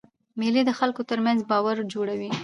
مېلې 0.39 0.61
د 0.65 0.71
خلکو 0.79 1.01
ترمنځ 1.09 1.39
باور 1.51 1.77
جوړوي. 1.93 2.29